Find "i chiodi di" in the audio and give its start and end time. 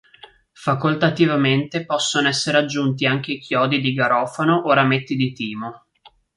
3.33-3.93